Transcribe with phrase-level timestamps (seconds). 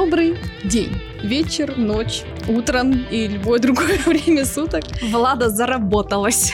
[0.00, 4.84] Добрый день, вечер, ночь, утром и любое другое время суток.
[5.02, 6.52] Влада заработалась.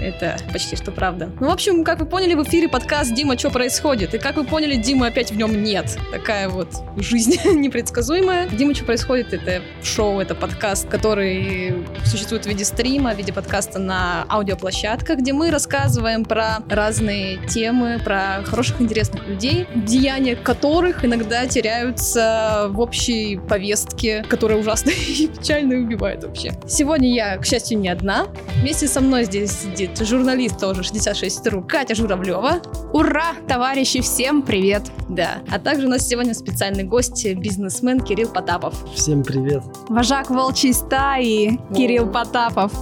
[0.00, 1.30] Это почти что правда.
[1.40, 4.44] Ну, в общем, как вы поняли, в эфире подкаст «Дима, что происходит?» И как вы
[4.44, 5.98] поняли, Димы опять в нем нет.
[6.12, 8.48] Такая вот жизнь непредсказуемая.
[8.48, 13.78] «Дима, что происходит?»— это шоу, это подкаст, который существует в виде стрима, в виде подкаста
[13.78, 21.46] на аудиоплощадках, где мы рассказываем про разные темы, про хороших, интересных людей, деяния которых иногда
[21.46, 26.52] теряются в общей повестке, которая ужасно и печально убивает вообще.
[26.66, 28.26] Сегодня я, к счастью, не одна.
[28.60, 29.64] Вместе со мной здесь
[30.00, 32.62] журналист тоже 66.ru Катя Журавлева.
[32.92, 34.82] Ура, товарищи, всем привет!
[35.08, 38.74] Да, а также у нас сегодня специальный гость, бизнесмен Кирилл Потапов.
[38.94, 39.62] Всем привет!
[39.88, 42.72] Вожак волчьей стаи Кирилл Потапов.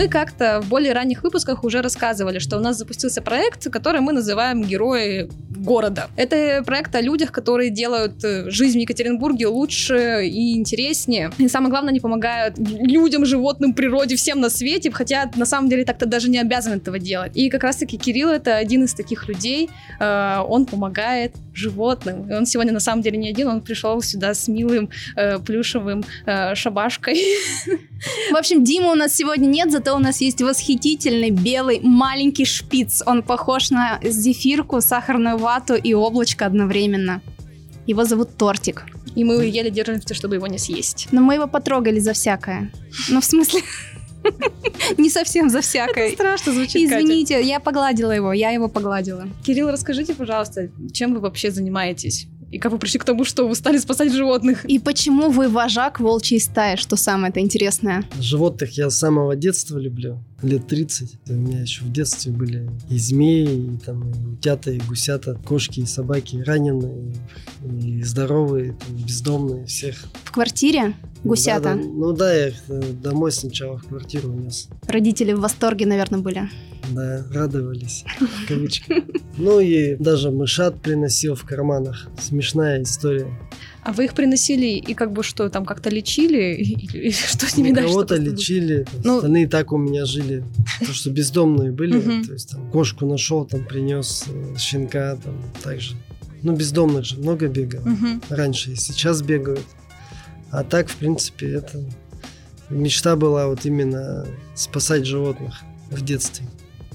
[0.00, 4.14] Мы как-то в более ранних выпусках уже рассказывали, что у нас запустился проект, который мы
[4.14, 6.08] называем «Герои города».
[6.16, 11.30] Это проект о людях, которые делают э, жизнь в Екатеринбурге лучше и интереснее.
[11.36, 15.84] И самое главное, они помогают людям, животным, природе, всем на свете, хотя на самом деле
[15.84, 17.32] так-то даже не обязан этого делать.
[17.34, 19.68] И как раз-таки Кирилл это один из таких людей.
[20.00, 22.26] Э, он помогает животным.
[22.26, 26.04] И он сегодня на самом деле не один, он пришел сюда с милым э, плюшевым
[26.54, 27.22] шабашкой.
[28.30, 33.02] В общем, Дима у нас сегодня нет, зато у нас есть восхитительный белый маленький шпиц.
[33.06, 37.20] Он похож на зефирку, сахарную вату и облачко одновременно.
[37.86, 38.86] Его зовут Тортик.
[39.14, 41.08] И мы еле держимся, чтобы его не съесть.
[41.12, 42.70] Но мы его потрогали за всякое.
[43.08, 43.60] Ну, в смысле...
[44.98, 46.08] Не совсем за всякое.
[46.08, 47.46] Это страшно звучит, Извините, Катя.
[47.46, 49.28] я погладила его, я его погладила.
[49.44, 52.26] Кирилл, расскажите, пожалуйста, чем вы вообще занимаетесь?
[52.50, 54.64] И как вы пришли к тому, что вы стали спасать животных?
[54.64, 56.76] И почему вы вожак волчьей стаи?
[56.76, 58.04] Что самое это интересное?
[58.18, 60.22] Животных я с самого детства люблю.
[60.42, 61.18] Лет 30.
[61.28, 65.80] У меня еще в детстве были и змеи, и, там, и утята, и гусята, кошки,
[65.80, 67.14] и собаки, и раненые,
[67.62, 70.04] и здоровые, и бездомные, всех.
[70.24, 70.94] В квартире?
[71.24, 71.74] Гусята?
[71.74, 71.82] Да, да.
[71.82, 74.68] Ну да, я их э, домой сначала в квартиру унес.
[74.86, 76.48] Родители в восторге, наверное, были.
[76.90, 79.04] Да, радовались, в кавычках.
[79.36, 82.08] Ну и даже мышат приносил в карманах.
[82.18, 83.28] Смешная история.
[83.82, 86.54] А вы их приносили и как бы что, там как-то лечили?
[86.92, 87.88] Или что с ними дальше?
[87.88, 89.16] Кого-то лечили, ну...
[89.16, 90.44] остальные так у меня жили.
[90.80, 95.80] То, что бездомные были, то есть там кошку нашел, там принес э, щенка, там так
[95.80, 95.94] же.
[96.42, 97.86] Ну, бездомных же много бегало
[98.30, 99.64] раньше, и сейчас бегают.
[100.50, 101.82] А так, в принципе, это
[102.70, 106.46] мечта была вот именно спасать животных в детстве.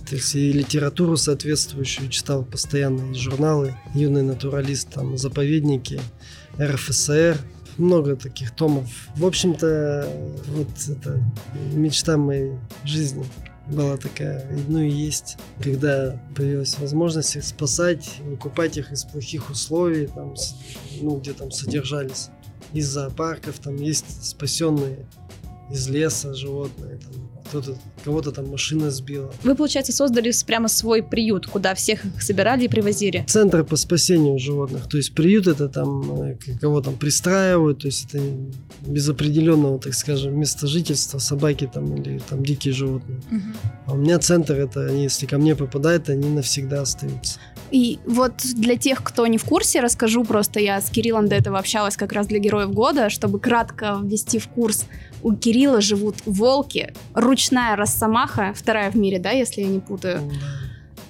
[0.07, 5.99] То есть и литературу соответствующую читал постоянно, и журналы, юный натуралист, там, заповедники,
[6.59, 7.38] РФСР,
[7.77, 8.88] много таких томов.
[9.16, 10.07] В общем-то,
[10.47, 11.23] вот это
[11.73, 12.51] мечта моей
[12.83, 13.25] жизни
[13.67, 20.07] была такая, ну и есть, когда появилась возможность их спасать, выкупать их из плохих условий,
[20.07, 20.35] там,
[21.01, 22.29] ну, где там содержались.
[22.74, 25.06] Из зоопарков там есть спасенные
[25.72, 29.31] из леса животные, там, кто-то, кого-то там машина сбила.
[29.44, 33.25] Вы, получается, создали прямо свой приют, куда всех их собирали и привозили?
[33.28, 34.88] Центр по спасению животных.
[34.89, 38.22] То есть приют это там, э, кого там пристраивают, то есть это
[38.85, 43.19] без определенного, так скажем, места жительства, собаки там или там дикие животные.
[43.31, 43.41] Угу.
[43.88, 47.39] А у меня центр это, если ко мне попадают, они навсегда остаются.
[47.72, 51.57] И вот для тех, кто не в курсе, расскажу просто, я с Кириллом до этого
[51.57, 54.85] общалась как раз для Героев Года, чтобы кратко ввести в курс.
[55.23, 56.94] У Кирилла живут волки,
[57.35, 60.31] ручная росомаха, вторая в мире, да, если я не путаю,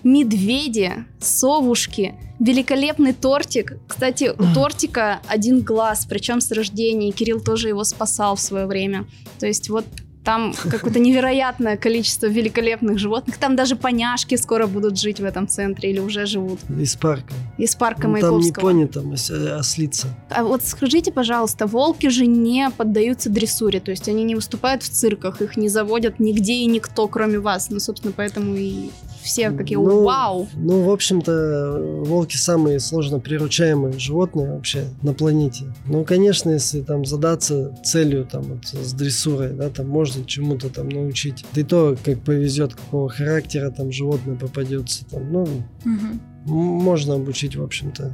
[0.03, 3.77] медведи, совушки, великолепный тортик.
[3.87, 7.11] Кстати, у тортика один глаз, причем с рождения.
[7.11, 9.05] Кирилл тоже его спасал в свое время.
[9.39, 9.85] То есть вот
[10.25, 13.37] там какое-то невероятное количество великолепных животных.
[13.37, 16.59] Там даже поняшки скоро будут жить в этом центре или уже живут.
[16.77, 17.33] Из парка.
[17.57, 18.71] Из парка ну, Маяковского.
[18.71, 20.07] Там не пони, там ослица.
[20.29, 24.89] А вот скажите, пожалуйста, волки же не поддаются дрессуре, то есть они не выступают в
[24.89, 27.69] цирках, их не заводят нигде и никто, кроме вас.
[27.69, 28.89] Ну, собственно, поэтому и
[29.25, 30.47] все такие ну, вау.
[30.55, 35.65] Ну, в общем-то, волки самые сложно приручаемые животные вообще на планете.
[35.87, 40.89] Ну, конечно, если там задаться целью там вот, с дрессурой, да, там можно чему-то там
[40.89, 41.45] научить.
[41.53, 46.19] Да и то, как повезет, какого характера там животное попадется, там, ну, угу.
[46.45, 48.13] можно обучить, в общем-то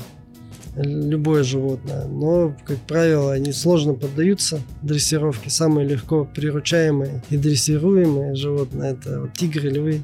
[0.75, 2.05] любое животное.
[2.05, 5.49] Но, как правило, они сложно поддаются дрессировке.
[5.49, 10.01] Самые легко приручаемые и дрессируемые животные это вот тигры, львы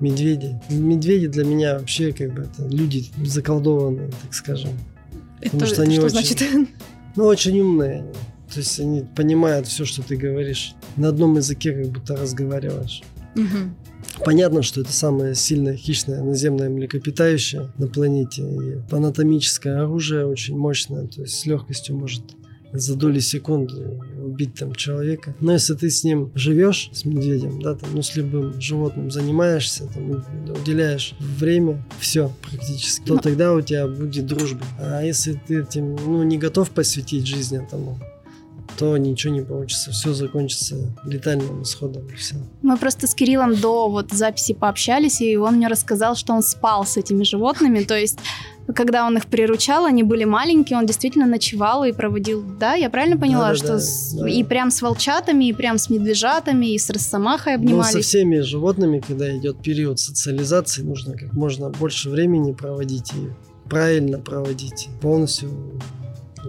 [0.00, 0.60] медведи.
[0.70, 4.70] Медведи для меня вообще как бы это люди заколдованные, так скажем.
[5.40, 6.68] Это Потому что, они что очень, значит?
[7.16, 8.04] Ну, очень умные.
[8.52, 10.74] То есть они понимают все, что ты говоришь.
[10.96, 13.02] На одном языке как будто разговариваешь.
[13.36, 14.24] Угу.
[14.24, 18.42] Понятно, что это самое сильное хищное наземное млекопитающее на планете.
[18.42, 22.22] И анатомическое оружие очень мощное, то есть с легкостью может
[22.72, 25.34] за доли секунды убить там человека.
[25.40, 29.86] Но если ты с ним живешь, с медведем, да, там, ну, с любым животным занимаешься,
[29.86, 30.22] там,
[30.60, 33.20] уделяешь время, все практически, то Но...
[33.20, 34.66] тогда у тебя будет дружба.
[34.78, 37.98] А если ты этим, ну, не готов посвятить жизнь этому,
[38.78, 39.90] то ничего не получится.
[39.90, 42.08] Все закончится летальным исходом.
[42.16, 42.36] Все.
[42.62, 46.86] Мы просто с Кириллом до вот записи пообщались, и он мне рассказал, что он спал
[46.86, 47.82] с этими животными.
[47.82, 48.18] То есть
[48.74, 53.16] когда он их приручал, они были маленькие, он действительно ночевал и проводил, да, я правильно
[53.16, 54.28] поняла, да, что да, с, да.
[54.28, 57.94] и прям с волчатами, и прям с медвежатами, и с росомахой обнимались?
[57.94, 63.30] Ну, со всеми животными, когда идет период социализации, нужно как можно больше времени проводить и
[63.70, 65.50] правильно проводить, полностью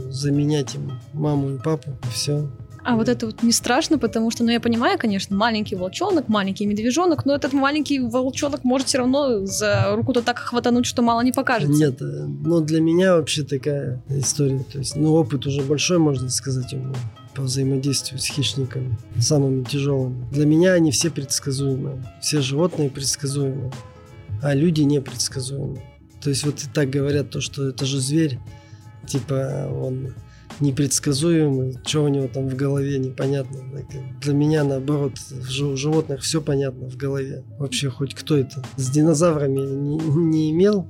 [0.09, 2.49] заменять им маму и папу, и все.
[2.83, 6.65] А вот это вот не страшно, потому что, ну, я понимаю, конечно, маленький волчонок, маленький
[6.65, 11.31] медвежонок, но этот маленький волчонок может все равно за руку-то так хватануть, что мало не
[11.31, 11.77] покажется.
[11.77, 14.63] Нет, ну, для меня вообще такая история.
[14.71, 16.95] То есть, ну, опыт уже большой, можно сказать, у меня
[17.35, 20.27] по взаимодействию с хищниками, самыми тяжелыми.
[20.31, 22.03] Для меня они все предсказуемые.
[22.21, 23.71] Все животные предсказуемые,
[24.41, 25.83] а люди непредсказуемые.
[26.21, 28.39] То есть вот и так говорят, то, что это же зверь,
[29.09, 30.13] типа он
[30.59, 33.59] непредсказуемый, что у него там в голове непонятно.
[34.21, 35.13] Для меня, наоборот,
[35.61, 37.43] у животных все понятно в голове.
[37.57, 38.63] Вообще, хоть кто это.
[38.75, 40.87] С динозаврами не, не имел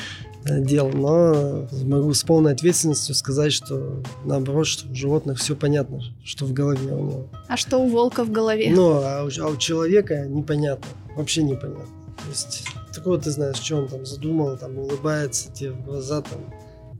[0.44, 6.46] дел, но могу с полной ответственностью сказать, что наоборот, что у животных все понятно, что
[6.46, 7.28] в голове у него.
[7.48, 8.72] А что у волка в голове?
[8.74, 11.86] Ну, а у, а у человека непонятно, вообще непонятно.
[12.16, 12.64] То есть,
[12.94, 16.40] такого ты знаешь, что он там задумал, там улыбается тебе в глаза, там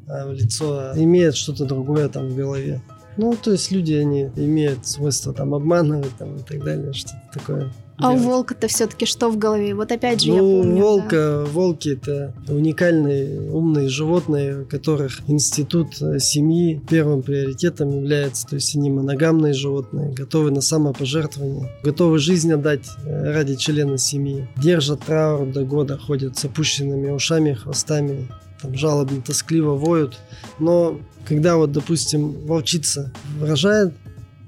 [0.06, 2.82] лицо имеет что-то другое там в голове.
[3.16, 7.72] Ну, то есть люди, они имеют свойство там обманывать там и так далее, что-то такое.
[7.98, 8.26] А делать.
[8.26, 9.74] у волка-то все-таки что в голове?
[9.74, 10.82] Вот опять же ну, я помню.
[10.82, 11.44] волка, да.
[11.44, 18.46] волки это уникальные умные животные, у которых институт э, семьи первым приоритетом является.
[18.46, 24.48] То есть они моногамные животные, готовы на самопожертвование, готовы жизнь отдать э, ради члена семьи.
[24.56, 28.28] Держат траур до года, ходят с опущенными ушами, хвостами,
[28.62, 30.18] там жалобно, тоскливо воют.
[30.58, 33.94] Но когда вот, допустим, волчица рожает,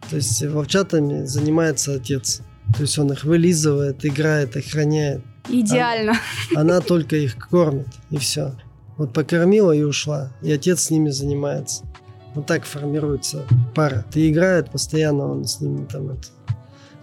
[0.08, 2.40] то есть волчатами занимается отец.
[2.76, 5.22] То есть он их вылизывает, играет, охраняет.
[5.49, 6.14] Идеально.
[6.52, 8.52] Она, она только их кормит, и все.
[8.96, 11.84] Вот покормила и ушла, и отец с ними занимается.
[12.34, 13.44] Вот так формируется
[13.75, 14.05] пара.
[14.11, 16.28] Ты играет постоянно, он с ними там это,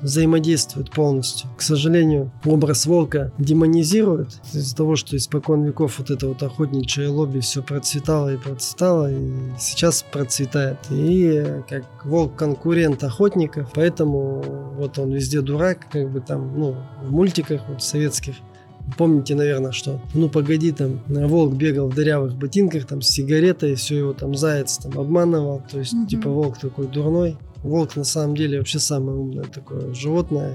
[0.02, 1.50] взаимодействуют полностью.
[1.58, 7.40] К сожалению, образ волка демонизирует из-за того, что испокон веков вот это вот охотничье лобби
[7.40, 10.78] все процветало и процветало, и сейчас процветает.
[10.90, 14.44] И как волк конкурент охотников, поэтому
[14.78, 18.36] вот он везде дурак, как бы там, ну, в мультиках вот советских
[18.98, 23.98] Помните, наверное, что ну погоди, там волк бегал в дырявых ботинках, там с сигаретой, все
[24.00, 26.08] его там заяц там обманывал, то есть угу.
[26.08, 27.38] типа волк такой дурной.
[27.64, 30.54] Волк на самом деле вообще самое умное такое животное,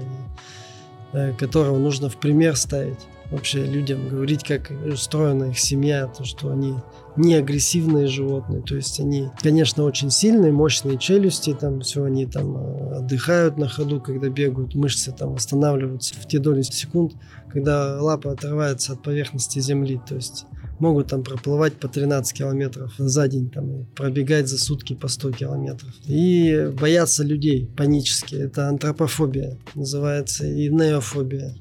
[1.13, 2.99] э, которого нужно в пример ставить.
[3.31, 6.75] Вообще людям, говорить, как устроена их семья, то, что они
[7.17, 12.55] не агрессивные животные, то есть они, конечно, очень сильные, мощные челюсти, там все, они там
[12.55, 17.13] э, отдыхают на ходу, когда бегают, мышцы там восстанавливаются в те доли секунд,
[17.49, 20.45] когда лапа отрывается от поверхности земли, то есть
[20.79, 25.93] могут там проплывать по 13 километров за день, там, пробегать за сутки по 100 километров.
[26.05, 28.35] И боятся людей панически.
[28.35, 31.55] Это антропофобия называется, и неофобия.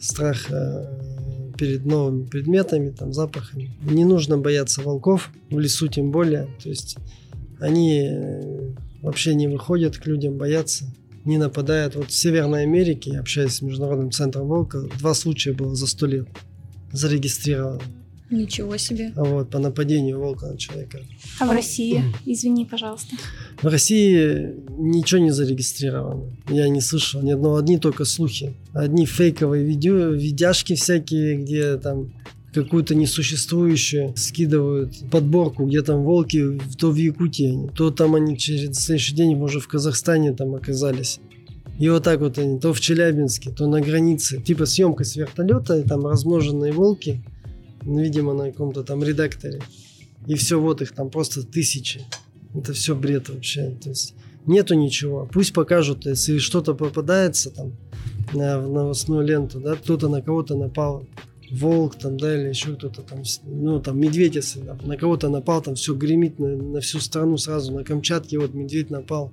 [0.00, 3.76] Страх э, перед новыми предметами, там, запахами.
[3.82, 6.48] Не нужно бояться волков, в лесу тем более.
[6.62, 6.96] То есть
[7.60, 10.84] они э, вообще не выходят к людям, боятся
[11.26, 11.96] не нападают.
[11.96, 16.28] Вот в Северной Америке, общаясь с Международным центром волка, два случая было за сто лет
[16.92, 17.80] зарегистрировано.
[18.30, 19.12] Ничего себе.
[19.14, 20.98] А вот по нападению волка на человека.
[21.38, 22.02] А в России?
[22.24, 23.14] Извини, пожалуйста.
[23.62, 26.24] В России ничего не зарегистрировано.
[26.48, 28.54] Я не слышал ни одного, одни только слухи.
[28.72, 32.12] Одни фейковые видео, видяшки всякие, где там
[32.52, 39.14] какую-то несуществующую скидывают подборку, где там волки, то в Якутии, то там они через следующий
[39.14, 41.20] день уже в Казахстане там оказались.
[41.78, 44.40] И вот так вот они, то в Челябинске, то на границе.
[44.40, 47.22] Типа съемка с вертолета, там размноженные волки–
[47.86, 49.60] видимо, на каком-то там редакторе.
[50.26, 52.02] И все, вот их там просто тысячи.
[52.54, 53.76] Это все бред вообще.
[53.82, 54.14] То есть
[54.46, 55.28] нету ничего.
[55.32, 57.72] Пусть покажут, если что-то попадается там
[58.32, 61.06] на, новостную ленту, да, кто-то на кого-то напал,
[61.50, 65.62] волк там, да, или еще кто-то там, ну, там, медведь, если да, на кого-то напал,
[65.62, 69.32] там все гремит на, на всю страну сразу, на Камчатке вот медведь напал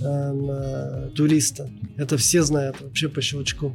[0.00, 1.70] э, на туриста.
[1.96, 3.74] Это все знают вообще по щелчку.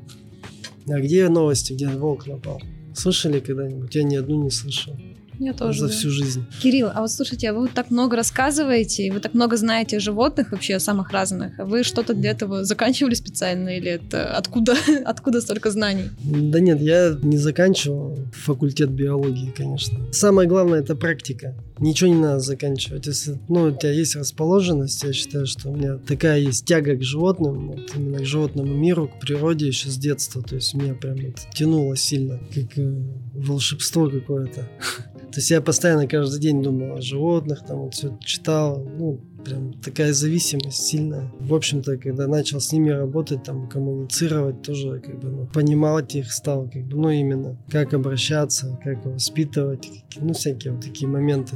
[0.87, 2.61] А где новости, где волк напал?
[2.93, 3.95] Слышали когда-нибудь?
[3.95, 4.95] Я ни одну не слышал.
[5.41, 5.79] Я тоже.
[5.79, 5.93] За да.
[5.93, 6.45] всю жизнь.
[6.61, 10.79] Кирилл, а вот слушайте, а вы так много рассказываете, вы так много знаете животных вообще
[10.79, 11.57] самых разных.
[11.57, 16.11] Вы что-то для этого заканчивали специально или это откуда, откуда столько знаний?
[16.23, 19.97] Да нет, я не заканчивал факультет биологии, конечно.
[20.11, 21.55] Самое главное это практика.
[21.79, 23.07] Ничего не надо заканчивать.
[23.07, 27.01] Если ну, у тебя есть расположенность, я считаю, что у меня такая есть тяга к
[27.01, 30.43] животным, вот, именно к животному миру, к природе еще с детства.
[30.43, 33.01] То есть меня прям это тянуло сильно, как э,
[33.33, 34.69] волшебство какое-то.
[35.31, 39.71] То есть я постоянно каждый день думал о животных, там вот все читал, ну, прям
[39.73, 41.31] такая зависимость сильная.
[41.39, 46.33] В общем-то, когда начал с ними работать, там, коммуницировать, тоже как бы, ну, понимать их
[46.33, 51.55] стал, как бы, ну, именно, как обращаться, как воспитывать, ну, всякие вот такие моменты.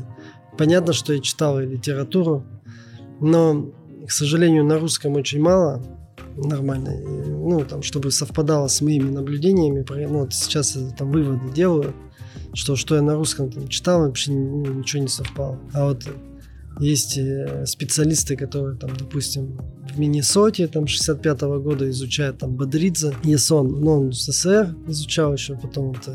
[0.58, 2.46] Понятно, что я читал и литературу,
[3.20, 3.74] но,
[4.08, 5.84] к сожалению, на русском очень мало,
[6.38, 11.94] нормально, ну, там, чтобы совпадало с моими наблюдениями, ну, вот сейчас я там выводы делаю,
[12.56, 15.60] что, что я на русском там читал, вообще ну, ничего не совпало.
[15.74, 16.08] А вот
[16.80, 19.58] есть э, специалисты, которые там, допустим,
[19.94, 25.34] в Миннесоте там 65 -го года изучают там Бодридзе, Есон, но он в СССР изучал
[25.34, 26.10] еще, потом вот,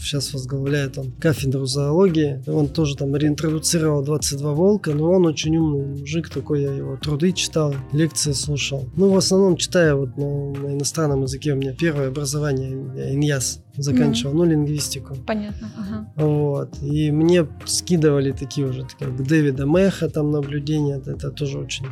[0.00, 2.42] сейчас возглавляет он кафедру зоологии.
[2.46, 7.32] Он тоже там реинтродуцировал 22 волка, но он очень умный мужик такой, я его труды
[7.32, 8.88] читал, лекции слушал.
[8.96, 12.70] Ну, в основном читаю вот на, на иностранном языке, у меня первое образование,
[13.12, 14.38] иньяс заканчивал, mm-hmm.
[14.38, 15.14] ну, лингвистику.
[15.26, 16.12] Понятно, ага.
[16.16, 21.86] Вот, и мне скидывали такие уже, как Дэвида Меха там наблюдения, это, это тоже очень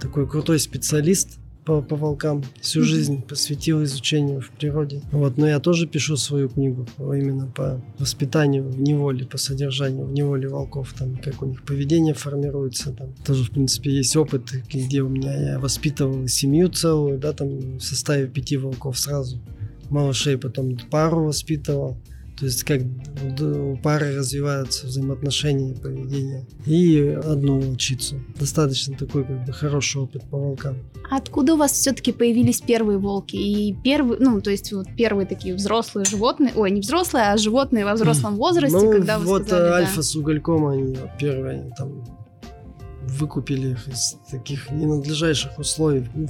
[0.00, 2.42] такой крутой специалист по, по волкам.
[2.60, 5.02] Всю жизнь посвятил изучению в природе.
[5.12, 10.12] Вот, но я тоже пишу свою книгу именно по воспитанию в неволе, по содержанию в
[10.12, 12.92] неволе волков, там, как у них поведение формируется.
[12.92, 13.14] Там.
[13.24, 17.80] Тоже, в принципе, есть опыт, где у меня я воспитывал семью целую, да, там в
[17.80, 19.38] составе пяти волков сразу.
[19.90, 21.96] Малышей потом пару воспитывал.
[22.38, 22.80] То есть как
[23.42, 26.46] у пары развиваются взаимоотношения и поведение.
[26.64, 28.16] И одну волчицу.
[28.38, 30.76] Достаточно такой как бы хороший опыт по волкам.
[31.10, 33.36] Откуда у вас все-таки появились первые волки?
[33.36, 37.84] И первые, ну, то есть вот первые такие взрослые животные, ой, не взрослые, а животные
[37.84, 40.02] во взрослом возрасте, ну, когда вы вот сказали, альфа да.
[40.02, 42.04] с угольком, они первые, там
[43.02, 46.08] выкупили их из таких ненадлежащих условий.
[46.14, 46.26] Ну,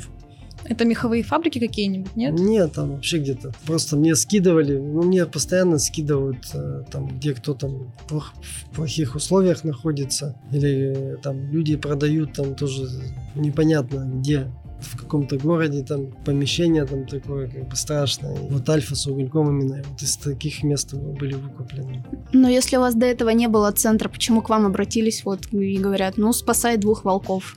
[0.64, 2.38] это меховые фабрики какие-нибудь, нет?
[2.38, 3.52] Нет, там вообще где-то.
[3.66, 9.64] Просто мне скидывали, ну, мне постоянно скидывают, э, там, где кто там в плохих условиях
[9.64, 12.88] находится, или там люди продают там тоже
[13.34, 14.50] непонятно где,
[14.80, 18.36] в каком-то городе, там помещение там такое как бы страшное.
[18.36, 22.04] И вот Альфа с угольком именно вот из таких мест были выкуплены.
[22.32, 25.78] Но если у вас до этого не было центра, почему к вам обратились вот и
[25.78, 27.56] говорят, ну спасай двух волков?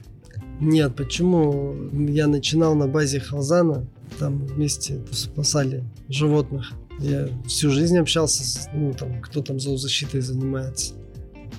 [0.63, 1.75] Нет, почему?
[1.91, 3.85] Я начинал на базе Халзана,
[4.17, 6.71] там вместе спасали животных.
[6.99, 10.93] Я всю жизнь общался с, ну, там, кто там зоозащитой занимается.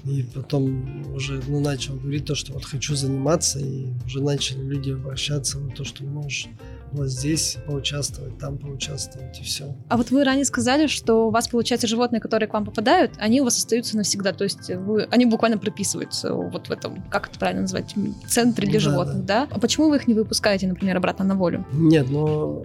[0.06, 4.92] И потом уже ну, начал говорить то, что вот хочу заниматься, и уже начали люди
[4.92, 6.49] обращаться на то, что можешь
[6.94, 9.74] вот здесь поучаствовать, там поучаствовать, и все.
[9.88, 13.40] А вот вы ранее сказали, что у вас, получается, животные, которые к вам попадают, они
[13.40, 17.38] у вас остаются навсегда, то есть вы, они буквально прописываются вот в этом, как это
[17.38, 17.94] правильно назвать,
[18.28, 19.48] центре для Да, животных, да.
[19.50, 21.66] А почему вы их не выпускаете, например, обратно на волю?
[21.72, 22.64] Нет, но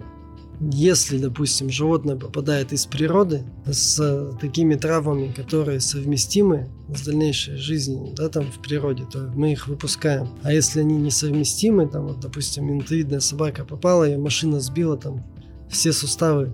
[0.60, 8.28] если, допустим, животное попадает из природы с такими травмами, которые совместимы с дальнейшей жизнью, да,
[8.28, 10.28] там в природе, то мы их выпускаем.
[10.42, 15.24] А если они несовместимы, там, вот, допустим, интуитная собака попала, ее машина сбила, там,
[15.70, 16.52] все суставы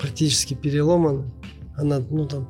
[0.00, 1.30] практически переломаны,
[1.76, 2.48] она, ну, там,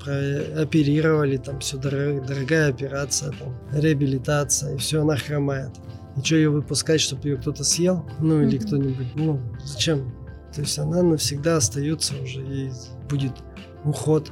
[0.57, 5.71] оперировали, там, все дорогая, дорогая операция, там, реабилитация, и все, она хромает.
[6.17, 8.07] И что ее выпускать, чтобы ее кто-то съел?
[8.21, 8.67] Ну, или Мгм.
[8.67, 10.15] кто-нибудь, ну, зачем?
[10.55, 12.73] То есть она навсегда остается уже, ей
[13.09, 13.33] будет
[13.85, 14.31] уход,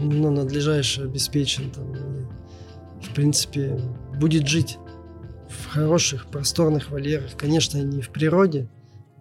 [0.00, 3.80] ну, надлежащий обеспечен там, и, в принципе,
[4.18, 4.78] будет жить
[5.48, 7.36] в хороших, просторных вольерах.
[7.36, 8.68] Конечно, не в природе,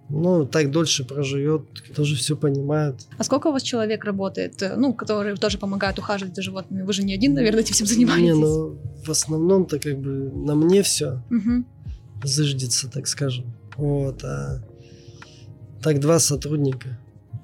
[0.09, 1.63] но так дольше проживет,
[1.95, 3.07] тоже все понимают.
[3.17, 6.83] А сколько у вас человек работает, э, ну, которые тоже помогают ухаживать за животными?
[6.83, 8.21] Вы же не один, наверное, этим всем занимаетесь.
[8.23, 11.65] Не, ну, в основном-то как бы на мне все Мгм.
[12.23, 13.53] зыждется, так скажем.
[13.77, 14.61] Вот, а
[15.85, 16.97] так два сотрудника.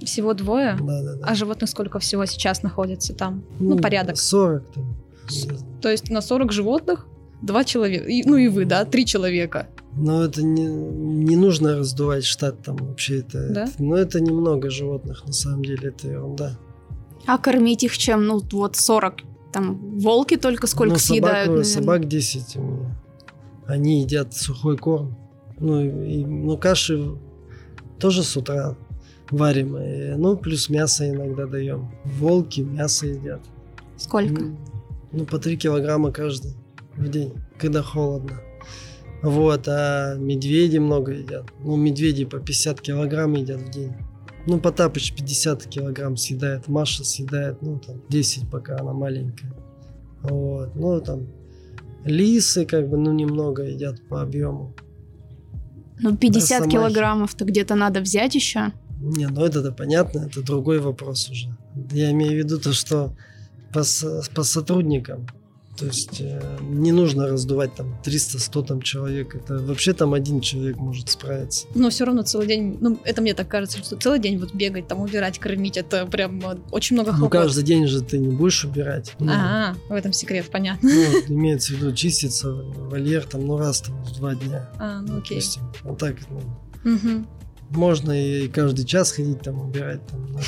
[0.03, 0.75] Всего двое?
[0.81, 1.25] Да, да, да.
[1.27, 3.43] А животных сколько всего сейчас находится там?
[3.59, 4.17] Ну, порядок.
[4.17, 4.95] 40 там.
[5.79, 7.05] То есть на 40 животных
[7.43, 9.67] два человека, и- ну и вы, да, три человека.
[9.95, 13.49] Но это не, не нужно раздувать штат там вообще это.
[13.49, 13.63] Да?
[13.65, 16.57] это- но это немного животных, на самом деле, это ерунда.
[17.27, 18.25] А кормить их чем?
[18.25, 19.17] Ну вот 40.
[19.53, 21.63] Там волки только сколько ну, съедают, собак, наверное.
[21.63, 22.95] собак 10 у меня.
[23.67, 25.15] Они едят сухой корм.
[25.59, 27.13] Ну, и, ну, каши
[28.01, 28.75] тоже с утра.
[29.29, 29.77] варим.
[30.19, 31.91] Ну, плюс мясо иногда даем.
[32.03, 33.41] Волки мясо едят.
[33.97, 34.43] Сколько?
[35.11, 36.53] Ну, по 3 килограмма каждый
[36.97, 38.41] в день, когда холодно.
[39.21, 41.45] Вот, а медведи много едят.
[41.63, 43.93] Ну, медведи по 50 килограмм едят в день.
[44.47, 49.53] Ну, Потапыч 50 килограмм съедает, Маша съедает, ну, там, 10, пока она маленькая.
[50.23, 51.27] Вот, ну, там,
[52.03, 54.73] лисы, как бы, ну, немного едят по объему.
[56.01, 58.71] Ну, 50 килограммов-то где-то надо взять еще.
[58.99, 61.55] Не, ну это-то понятно, это другой вопрос уже.
[61.91, 63.15] Я имею в виду то, что
[63.73, 63.83] по,
[64.35, 65.27] по сотрудникам
[65.81, 69.33] то есть э, не нужно раздувать там 300-100 там человек.
[69.33, 71.65] Это вообще там один человек может справиться.
[71.73, 74.87] Но все равно целый день, ну это мне так кажется, что целый день вот бегать,
[74.87, 77.33] там убирать, кормить, это прям э, очень много хлопот.
[77.33, 79.15] Ну каждый день же ты не будешь убирать.
[79.17, 80.87] Ну, а, в этом секрет, понятно.
[80.87, 81.03] Ну,
[81.35, 84.69] имеется в виду чиститься вольер там, ну раз там в два дня.
[84.77, 85.39] А, ну окей.
[85.39, 85.63] Допустим.
[85.81, 86.93] Вот так, ну.
[86.93, 87.25] Угу.
[87.71, 90.05] Можно и каждый час ходить там убирать.
[90.05, 90.39] Там, ну,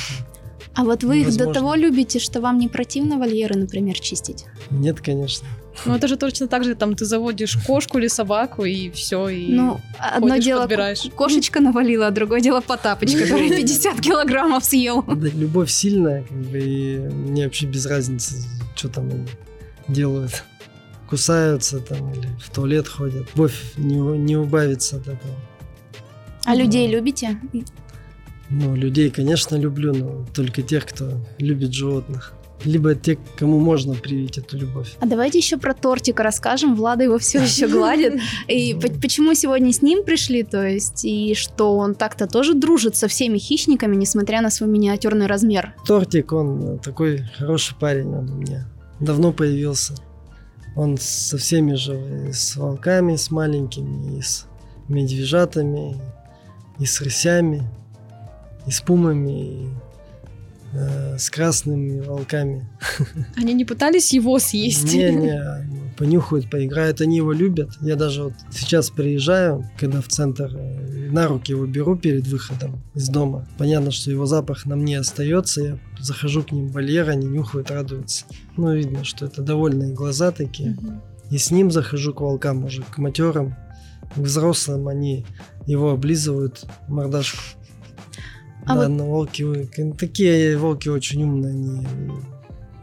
[0.74, 4.44] а вот вы их до того любите, что вам не противно вольеры, например, чистить?
[4.70, 5.46] Нет, конечно.
[5.86, 9.52] Ну, это же точно так же, там, ты заводишь кошку или собаку, и все, и
[9.52, 11.02] Ну, одно дело, подбираешь.
[11.16, 15.02] кошечка навалила, а другое дело Потапыч, который 50 килограммов съел.
[15.02, 18.36] Да, любовь сильная, как бы, и мне вообще без разницы,
[18.76, 19.26] что там они
[19.88, 20.44] делают.
[21.10, 23.26] Кусаются там или в туалет ходят.
[23.34, 25.34] Любовь не, не убавится от этого.
[26.44, 27.38] А людей любите?
[28.50, 32.34] Ну, людей, конечно, люблю, но только тех, кто любит животных.
[32.64, 34.94] Либо те, кому можно привить эту любовь.
[35.00, 36.74] А давайте еще про тортик расскажем.
[36.76, 38.20] Влада его все еще гладит.
[38.48, 43.08] И почему сегодня с ним пришли, то есть, и что он так-то тоже дружит со
[43.08, 45.74] всеми хищниками, несмотря на свой миниатюрный размер.
[45.86, 48.66] Тортик, он такой хороший парень, он у меня
[49.00, 49.94] давно появился.
[50.76, 54.46] Он со всеми же, и с волками, с маленькими, и с
[54.88, 56.00] медвежатами,
[56.78, 57.68] и с рысями
[58.66, 59.68] и с пумами, и
[60.72, 62.68] э, с красными волками.
[63.36, 64.92] Они не пытались его съесть?
[64.92, 67.70] Не-не, понюхают, поиграют, они его любят.
[67.80, 72.82] Я даже вот сейчас приезжаю, когда в центр, э, на руки его беру перед выходом
[72.94, 73.46] из дома.
[73.58, 77.70] Понятно, что его запах на мне остается, я захожу к ним в вольер, они нюхают,
[77.70, 78.24] радуются.
[78.56, 80.72] Ну, видно, что это довольные глаза такие.
[80.72, 80.92] Угу.
[81.30, 83.56] И с ним захожу к волкам уже, к матерам,
[84.14, 85.24] к взрослым, они
[85.66, 87.40] его облизывают мордашку.
[88.66, 88.88] А да, вот...
[88.88, 91.86] но волки, такие волки очень умные, они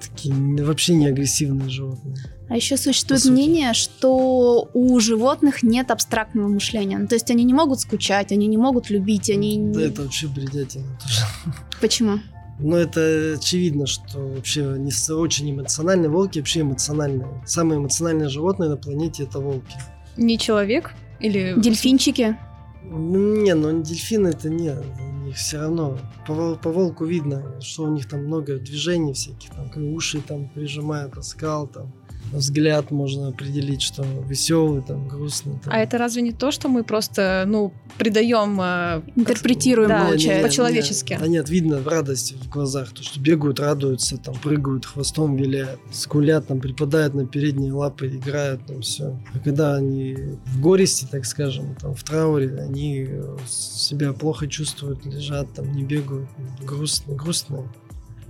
[0.02, 2.15] такие вообще не агрессивные животные.
[2.50, 6.98] А еще существует мнение, что у животных нет абстрактного мышления.
[6.98, 9.72] Ну, то есть они не могут скучать, они не могут любить, они...
[9.74, 11.22] Да, это вообще бредятина тоже.
[11.82, 12.20] Почему?
[12.60, 17.28] Ну, это очевидно, что вообще не очень эмоциональные волки, вообще эмоциональные.
[17.46, 19.78] Самые эмоциональные животные на планете это волки.
[20.17, 20.91] Не человек?
[21.22, 21.56] Или...
[21.58, 22.38] Дельфинчики?
[22.84, 24.84] Не, ну дельфины это нет
[25.32, 29.94] них все равно по, по волку видно, что у них там много движений всяких, там
[29.94, 31.94] уши там прижимают, оскал там
[32.32, 35.60] взгляд можно определить, что веселый, там, грустный.
[35.60, 35.74] Там.
[35.74, 38.60] А это разве не то, что мы просто, ну, придаем...
[38.62, 41.17] Э, Интерпретируем, да, получается, по-человечески?
[41.20, 46.48] Да нет, видно радость в глазах, то, что бегают, радуются, там, прыгают, хвостом виляют, скулят,
[46.48, 49.20] там, припадают на передние лапы, играют, там, все.
[49.34, 50.15] А когда они
[50.46, 53.10] в горести, так скажем, там, в трауре, они
[53.48, 56.30] себя плохо чувствуют, лежат, там, не бегают,
[56.62, 57.72] грустно, грустно.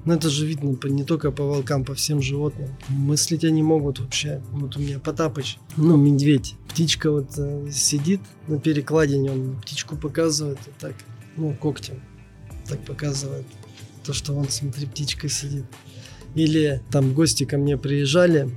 [0.06, 2.70] Ну это же видно не только по волкам, по всем животным.
[2.90, 4.42] Мыслить они могут вообще.
[4.52, 6.56] Вот у меня Потапыч, ну медведь.
[6.70, 10.96] Птичка вот э, сидит на перекладине, он птичку показывает и так,
[11.38, 12.02] ну когтем
[12.68, 13.46] так показывает.
[14.04, 15.66] То, что он, смотри, птичка сидит.
[16.34, 18.50] Или там гости ко мне приезжали,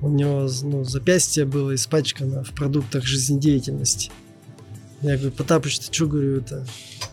[0.00, 4.10] у него ну, запястье было испачкано в продуктах жизнедеятельности.
[5.02, 6.66] Я говорю, Потапыч, ты что, говорю, это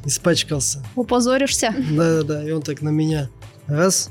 [0.06, 0.84] испачкался.
[0.96, 1.74] Упозоришься?
[1.92, 3.30] Да-да-да, и он так на меня
[3.68, 4.10] раз,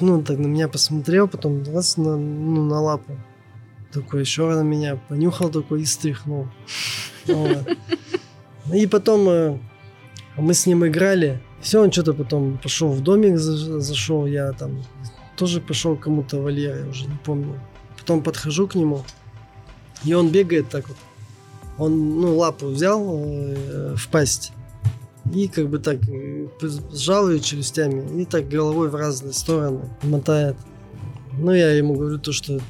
[0.00, 3.16] ну, так на меня посмотрел, потом раз на, ну, на лапу.
[3.92, 6.48] Такой еще на меня понюхал такой и стряхнул.
[8.72, 9.58] И потом э,
[10.36, 11.40] мы с ним играли.
[11.60, 14.82] Все, он что-то потом пошел в домик, зашел, я там
[15.36, 17.60] тоже пошел кому-то вольер, я уже не помню.
[17.98, 19.04] Потом подхожу к нему,
[20.04, 20.96] и он бегает так вот.
[21.78, 24.52] Он, ну, лапу взял э, в пасть
[25.32, 26.48] и как бы так э,
[26.92, 30.56] сжал ее челюстями и так головой в разные стороны мотает.
[31.38, 32.60] Ну, я ему говорю то, что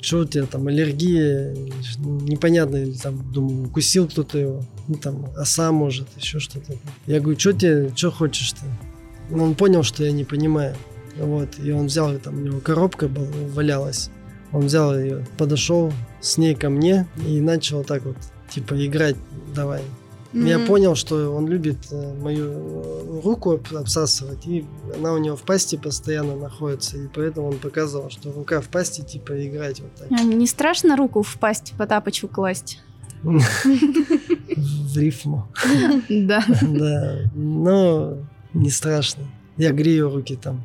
[0.00, 1.54] что у тебя там аллергия,
[1.98, 6.76] непонятно, или там, думаю, укусил кто-то его, ну там, оса может, еще что-то.
[7.06, 8.60] Я говорю, что тебе, что хочешь-то?
[9.30, 10.74] Ну, он понял, что я не понимаю.
[11.16, 14.10] Вот, и он взял, там у него коробка была, валялась.
[14.52, 18.16] Он взял ее, подошел с ней ко мне и начал так вот,
[18.50, 19.16] типа, играть,
[19.54, 19.82] давай,
[20.32, 20.48] Mm-hmm.
[20.48, 25.42] Я понял, что он любит э, мою э, руку обсасывать, и она у него в
[25.42, 30.08] пасти постоянно находится, и поэтому он показывал, что рука в пасти, типа, играть вот так.
[30.10, 32.82] А не страшно руку в пасть по тапочку класть?
[33.22, 35.48] В рифму.
[36.10, 36.44] Да.
[36.60, 38.18] Да, но
[38.52, 39.24] не страшно.
[39.56, 40.62] Я грею руки там.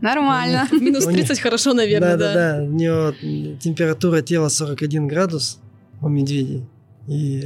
[0.00, 0.66] Нормально.
[0.72, 2.34] Минус 30 хорошо, наверное, да.
[2.34, 2.64] Да, да, да.
[2.64, 5.58] У него температура тела 41 градус
[6.00, 6.66] у медведей.
[7.06, 7.42] И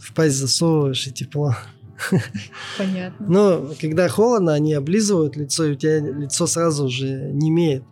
[0.00, 1.54] в пасть засовываешь, и тепло.
[2.78, 3.26] Понятно.
[3.26, 7.84] Но когда холодно, они облизывают лицо, и у тебя лицо сразу же не имеет.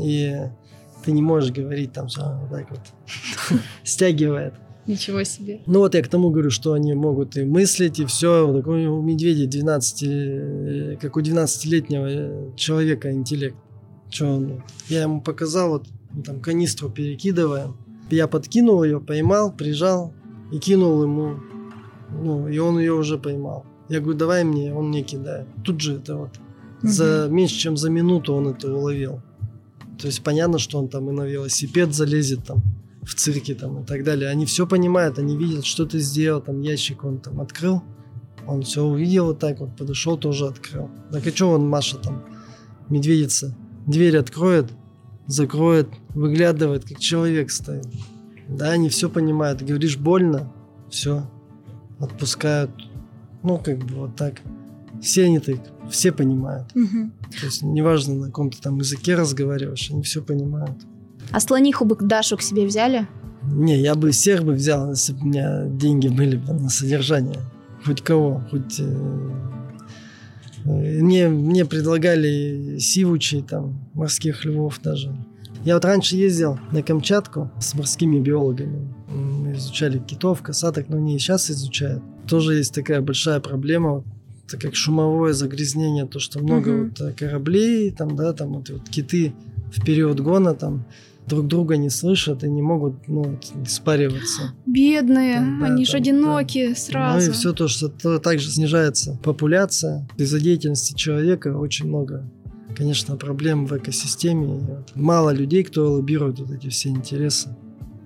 [0.00, 0.34] И
[1.04, 2.80] ты не можешь говорить там все вот так вот.
[3.84, 4.54] Стягивает.
[4.88, 5.60] Ничего себе.
[5.66, 8.50] Ну вот я к тому говорю, что они могут и мыслить, и все.
[8.54, 13.56] Такой у медведя 12, как у 12-летнего человека интеллект.
[14.10, 15.86] Что он, я ему показал, вот
[16.24, 17.76] там канистру перекидываем.
[18.10, 20.14] Я подкинул ее, поймал, прижал
[20.50, 21.36] и кинул ему.
[22.10, 23.66] Ну, и он ее уже поймал.
[23.90, 25.46] Я говорю, давай мне, он мне кидает.
[25.64, 26.30] Тут же это вот.
[26.82, 26.88] Угу.
[26.88, 29.20] За меньше, чем за минуту он это уловил.
[30.00, 32.62] То есть понятно, что он там и на велосипед залезет там
[33.08, 34.28] в цирке там и так далее.
[34.28, 37.82] Они все понимают, они видят, что ты сделал, там ящик он там открыл,
[38.46, 40.90] он все увидел вот так вот, подошел, тоже открыл.
[41.10, 42.22] Так а что он, Маша там,
[42.90, 44.70] медведица, дверь откроет,
[45.26, 47.86] закроет, выглядывает, как человек стоит.
[48.46, 49.62] Да, они все понимают.
[49.62, 50.52] Говоришь больно,
[50.90, 51.30] все,
[51.98, 52.70] отпускают.
[53.42, 54.34] Ну, как бы вот так.
[55.00, 56.68] Все они так, все понимают.
[56.74, 57.10] Угу.
[57.40, 60.76] То есть неважно, на каком-то там языке разговариваешь, они все понимают.
[61.30, 63.06] А слониху бы Дашу к себе взяли?
[63.42, 67.40] Не, я бы всех бы взял, если бы у меня деньги были бы на содержание.
[67.84, 68.80] Хоть кого, хоть...
[68.80, 69.30] Э,
[70.64, 75.14] э, мне, мне предлагали сивучей, там, морских львов даже.
[75.64, 78.94] Я вот раньше ездил на Камчатку с морскими биологами.
[79.08, 82.02] Мы изучали китов, касаток, но они и сейчас изучают.
[82.28, 84.04] Тоже есть такая большая проблема,
[84.48, 86.90] так как шумовое загрязнение, то, что много угу.
[86.98, 89.32] вот кораблей, там, да, там вот, вот киты
[89.72, 90.84] в период гона там
[91.28, 94.54] друг друга не слышат и не могут ну, спариваться.
[94.66, 96.74] Бедные, да, они да, же одиноки да.
[96.74, 97.26] сразу.
[97.26, 100.08] Ну и все то, что то, также снижается популяция.
[100.16, 102.28] Из-за деятельности человека очень много,
[102.76, 104.84] конечно, проблем в экосистеме.
[104.94, 107.54] Мало людей, кто лоббирует вот эти все интересы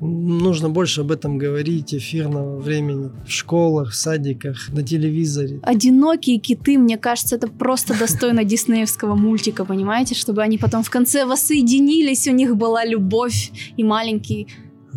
[0.03, 5.61] нужно больше об этом говорить, эфирного времени в школах, в садиках, на телевизоре.
[5.63, 10.15] Одинокие киты, мне кажется, это просто достойно диснеевского мультика, понимаете?
[10.15, 14.47] Чтобы они потом в конце воссоединились, у них была любовь и маленькие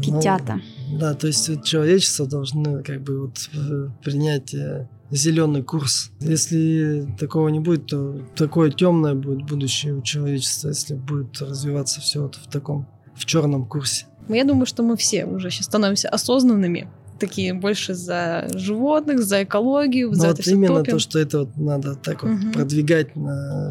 [0.01, 0.61] китята.
[0.89, 6.11] Ну, да, то есть человечество должно как бы вот э, принять э, зеленый курс.
[6.19, 12.23] Если такого не будет, то такое темное будет будущее у человечества, если будет развиваться все
[12.23, 14.05] вот в таком, в черном курсе.
[14.29, 16.87] Я думаю, что мы все уже сейчас становимся осознанными,
[17.19, 20.93] такие больше за животных, за экологию, Но за вот это именно топим.
[20.93, 22.51] то, что это вот надо так вот угу.
[22.53, 23.09] продвигать,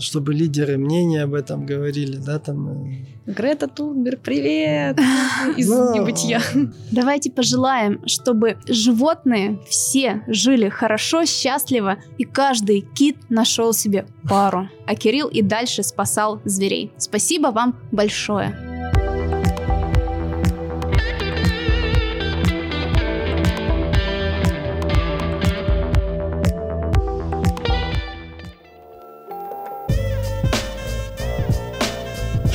[0.01, 3.07] чтобы лидеры мнения об этом говорили, да, там.
[3.27, 4.99] Грета Тунберг, привет
[5.57, 5.95] из Но...
[5.95, 6.43] небытия.
[6.91, 14.95] Давайте пожелаем, чтобы животные все жили хорошо, счастливо, и каждый кит нашел себе пару, а
[14.95, 16.93] Кирилл и дальше спасал зверей.
[16.99, 18.74] Спасибо вам большое.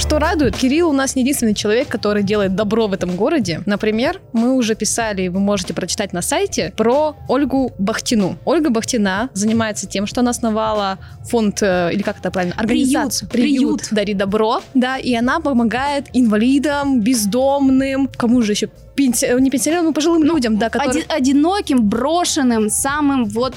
[0.10, 3.62] Что радует, Кирилл у нас не единственный человек, который делает добро в этом городе.
[3.68, 8.36] Например, мы уже писали, вы можете прочитать на сайте, про Ольгу Бахтину.
[8.44, 10.98] Ольга Бахтина занимается тем, что она основала
[11.30, 13.30] фонд, э, или как это правильно, организацию.
[13.30, 13.82] Приют.
[13.82, 13.88] Приют.
[13.92, 14.64] Дари добро.
[14.74, 18.70] Да, и она помогает инвалидам, бездомным, кому же еще
[19.00, 19.28] пенси...
[19.40, 21.04] не пенсионерам, но пожилым людям, да, которые...
[21.04, 23.56] Оди- одиноким, брошенным, самым вот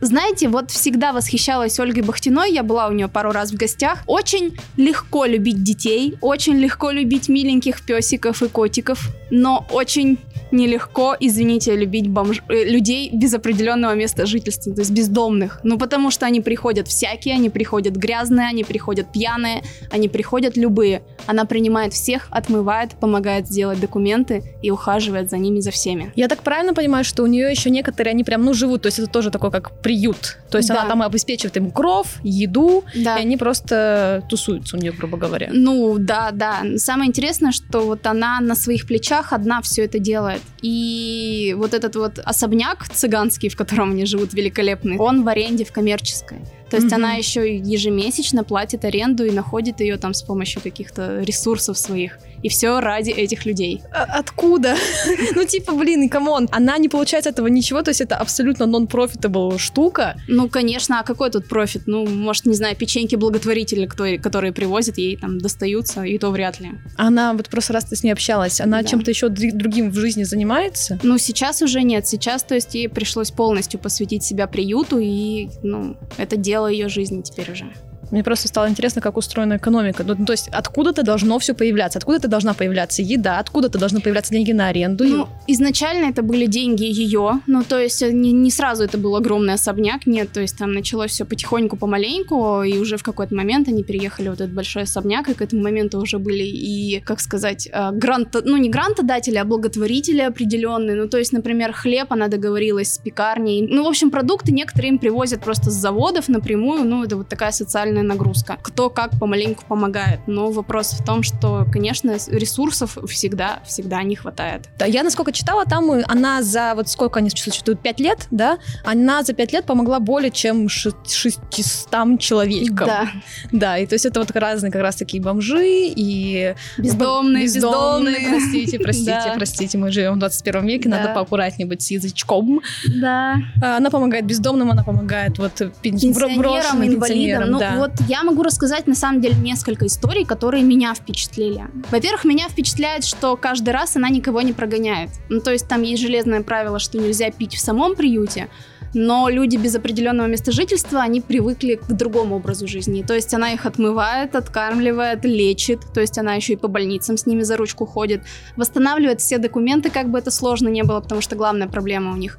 [0.00, 4.00] знаете, вот всегда восхищалась Ольгой Бахтиной, я была у нее пару раз в гостях.
[4.06, 10.18] Очень легко любить детей, очень легко любить миленьких песиков и котиков, но очень
[10.50, 12.42] нелегко, извините, любить бомж...
[12.48, 15.60] Э, людей без определенного места жительства, то есть бездомных.
[15.64, 21.02] Ну, потому что они приходят всякие, они приходят грязные, они приходят пьяные, они приходят любые.
[21.26, 26.12] Она принимает всех, отмывает, помогает сделать документы и ухаживает за ними, за всеми.
[26.14, 28.98] Я так правильно понимаю, что у нее еще некоторые, они прям, ну, живут, то есть
[28.98, 30.38] это тоже такой, как при приют.
[30.50, 30.80] То есть да.
[30.80, 33.16] она там обеспечивает им кров, еду, да.
[33.16, 35.48] и они просто тусуются у нее, грубо говоря.
[35.52, 36.62] Ну, да, да.
[36.76, 40.42] Самое интересное, что вот она на своих плечах одна все это делает.
[40.62, 45.72] И вот этот вот особняк цыганский, в котором они живут, великолепный, он в аренде в
[45.72, 46.38] коммерческой.
[46.74, 46.96] То есть угу.
[46.96, 52.18] она еще ежемесячно платит аренду и находит ее там с помощью каких-то ресурсов своих.
[52.42, 53.80] И все ради этих людей.
[53.92, 54.74] А откуда?
[55.36, 59.58] ну, типа, блин, come on, она не получает этого ничего, то есть это абсолютно non-profitable
[59.58, 60.16] штука.
[60.28, 61.82] Ну, конечно, а какой тут профит?
[61.86, 66.72] Ну, может, не знаю, печеньки благотворители, которые привозят, ей там достаются, и то вряд ли.
[66.96, 68.88] Она вот просто раз ты с ней общалась, она да.
[68.88, 70.98] чем-то еще другим в жизни занимается?
[71.02, 72.06] Ну, сейчас уже нет.
[72.06, 77.22] Сейчас, то есть, ей пришлось полностью посвятить себя приюту, и, ну, это дело ее жизни
[77.22, 77.72] теперь уже.
[78.10, 80.04] Мне просто стало интересно, как устроена экономика.
[80.04, 84.52] Ну, то есть откуда-то должно все появляться, откуда-то должна появляться еда, откуда-то должны появляться деньги
[84.52, 85.04] на аренду.
[85.04, 89.54] Ну, изначально это были деньги ее, ну, то есть не, не сразу это был огромный
[89.54, 93.82] особняк, нет, то есть там началось все потихоньку, помаленьку, и уже в какой-то момент они
[93.82, 97.90] переехали в этот большой особняк, и к этому моменту уже были и, как сказать, э,
[97.92, 102.98] грант, ну, не грантодатели, а благотворители определенные, ну, то есть, например, хлеб она договорилась с
[102.98, 107.28] пекарней, ну, в общем, продукты некоторые им привозят просто с заводов напрямую, ну, это вот
[107.28, 108.58] такая социальная нагрузка.
[108.62, 110.20] Кто как помаленьку помогает.
[110.26, 114.68] Но вопрос в том, что, конечно, ресурсов всегда, всегда не хватает.
[114.78, 118.58] Да, я насколько читала, там она за вот сколько они существуют, пять лет, да?
[118.84, 122.86] Она за пять лет помогла более чем 600 человекам.
[122.86, 123.08] Да.
[123.52, 126.54] Да, и то есть это вот разные как раз такие бомжи и...
[126.78, 128.14] Бездомные, бездомные.
[128.14, 128.28] бездомные.
[128.28, 132.60] Простите, простите, простите, мы живем в 21 веке, надо поаккуратнее быть с язычком.
[133.00, 133.36] Да.
[133.62, 137.50] А, она помогает бездомным, она помогает вот пенсионерам, инвалидам.
[137.50, 137.58] Ну.
[137.84, 141.66] Вот я могу рассказать на самом деле несколько историй, которые меня впечатлили.
[141.90, 145.10] Во-первых, меня впечатляет, что каждый раз она никого не прогоняет.
[145.28, 148.48] Ну, то есть там есть железное правило, что нельзя пить в самом приюте,
[148.94, 153.02] но люди без определенного места жительства, они привыкли к другому образу жизни.
[153.02, 157.26] То есть она их отмывает, откармливает, лечит, то есть она еще и по больницам с
[157.26, 158.22] ними за ручку ходит,
[158.56, 162.38] восстанавливает все документы, как бы это сложно не было, потому что главная проблема у них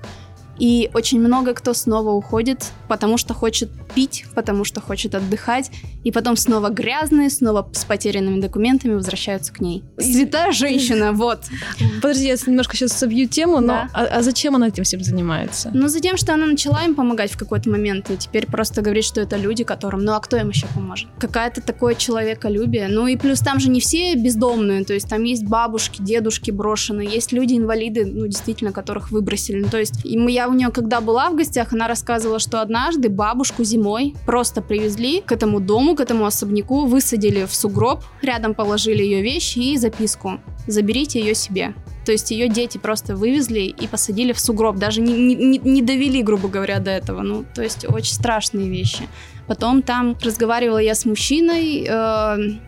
[0.59, 5.71] и очень много кто снова уходит, потому что хочет пить, потому что хочет отдыхать,
[6.03, 9.83] и потом снова грязные, снова с потерянными документами возвращаются к ней.
[9.99, 11.39] Святая женщина, вот.
[12.01, 13.89] Подожди, я немножко сейчас собью тему, но да.
[13.93, 15.71] а, а зачем она этим всем занимается?
[15.73, 19.03] Ну, за тем, что она начала им помогать в какой-то момент, и теперь просто говорит,
[19.03, 21.09] что это люди, которым, ну а кто им еще поможет?
[21.19, 22.87] Какая-то такое человеколюбие.
[22.87, 27.09] Ну и плюс там же не все бездомные, то есть там есть бабушки, дедушки брошенные,
[27.09, 29.61] есть люди-инвалиды, ну действительно, которых выбросили.
[29.61, 33.09] Ну, то есть и я у нее, когда была в гостях, она рассказывала, что однажды
[33.09, 39.03] бабушку зимой просто привезли к этому дому, к этому особняку, высадили в сугроб, рядом положили
[39.03, 41.73] ее вещи и записку «Заберите ее себе».
[42.05, 46.21] То есть ее дети просто вывезли и посадили в сугроб, даже не, не, не довели,
[46.21, 47.21] грубо говоря, до этого.
[47.23, 49.09] Ну, то есть очень страшные вещи.
[49.47, 51.91] Потом там разговаривала я с мужчиной, э,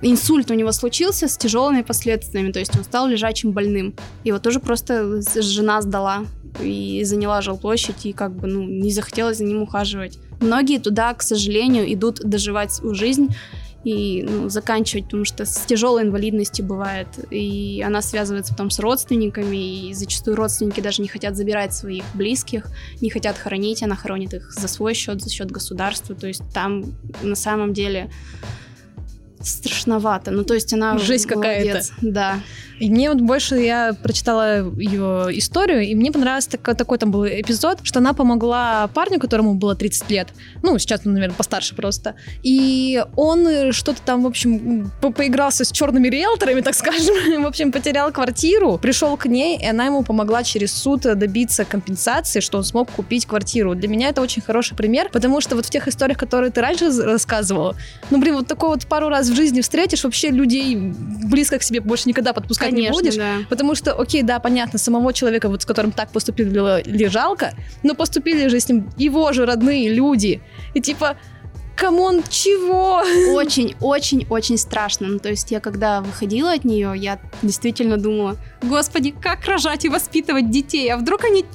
[0.01, 3.95] инсульт у него случился с тяжелыми последствиями, то есть он стал лежачим больным.
[4.23, 6.25] Его тоже просто жена сдала
[6.61, 10.19] и заняла жилплощадь, и как бы, ну, не захотелось за ним ухаживать.
[10.39, 13.29] Многие туда, к сожалению, идут доживать свою жизнь
[13.88, 19.88] и ну, заканчивать, потому что с тяжелой инвалидностью бывает, и она связывается потом с родственниками,
[19.88, 22.65] и зачастую родственники даже не хотят забирать своих близких,
[23.00, 26.84] не хотят хоронить, она хоронит их за свой счет, за счет государства, то есть там
[27.21, 28.10] на самом деле
[29.47, 30.31] страшновато.
[30.31, 31.81] Ну, то есть она Жесть какая-то.
[32.01, 32.39] Да.
[32.79, 37.25] И мне вот больше я прочитала ее историю, и мне понравился такой, такой там был
[37.25, 40.27] эпизод, что она помогла парню, которому было 30 лет.
[40.62, 42.15] Ну, сейчас он, наверное, постарше просто.
[42.43, 47.43] И он что-то там, в общем, по поигрался с черными риэлторами, так скажем.
[47.43, 52.39] в общем, потерял квартиру, пришел к ней, и она ему помогла через суд добиться компенсации,
[52.39, 53.73] что он смог купить квартиру.
[53.75, 56.91] Для меня это очень хороший пример, потому что вот в тех историях, которые ты раньше
[57.03, 57.75] рассказывала,
[58.12, 61.80] ну, блин, вот такой вот пару раз в жизни встретишь, вообще людей близко к себе
[61.80, 63.15] больше никогда подпускать Конечно, не будешь.
[63.15, 63.36] Да.
[63.50, 66.50] Потому что, окей, да, понятно, самого человека, вот с которым так поступили,
[66.84, 70.41] ли жалко, но поступили же с ним его же родные люди.
[70.73, 71.15] И типа,
[71.77, 73.03] come on, чего?
[73.33, 75.07] Очень, очень, очень страшно.
[75.07, 79.89] Ну, то есть я когда выходила от нее, я действительно думала, господи, как рожать и
[79.89, 81.45] воспитывать детей, а вдруг они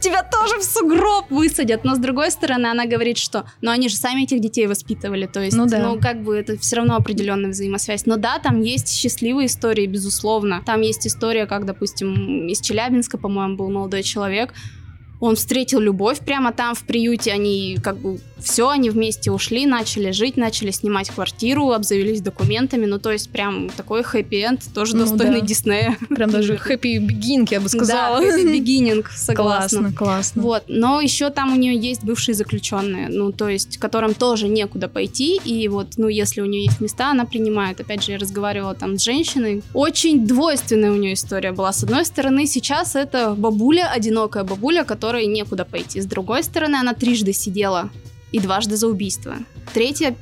[0.00, 1.84] тебя тоже в сугроб высадят?
[1.84, 5.40] Но с другой стороны, она говорит, что, ну, они же сами этих детей воспитывали, то
[5.40, 5.78] есть, ну, да.
[5.78, 8.06] ну как бы это все равно определенная взаимосвязь.
[8.06, 10.62] Но да, там есть счастливые истории, безусловно.
[10.66, 14.52] Там есть история, как, допустим, из Челябинска, по-моему, был молодой человек,
[15.20, 20.10] он встретил любовь прямо там в приюте, они как бы все, они вместе ушли, начали
[20.12, 22.86] жить, начали снимать квартиру, обзавелись документами.
[22.86, 25.46] Ну, то есть, прям такой хэппи-энд, тоже ну, достойный да.
[25.46, 25.96] Диснея.
[26.08, 28.20] Прям даже хэппи-бигинг, я бы сказала.
[28.20, 29.78] Да, хэппи-бигининг, согласна.
[29.78, 30.42] Классно, классно.
[30.42, 34.88] Вот, но еще там у нее есть бывшие заключенные, ну, то есть, которым тоже некуда
[34.88, 37.80] пойти, и вот, ну, если у нее есть места, она принимает.
[37.80, 39.62] Опять же, я разговаривала там с женщиной.
[39.74, 41.72] Очень двойственная у нее история была.
[41.72, 46.00] С одной стороны, сейчас это бабуля, одинокая бабуля, которой некуда пойти.
[46.00, 47.90] С другой стороны, она трижды сидела
[48.32, 49.34] и дважды за убийство.
[49.74, 50.14] Третья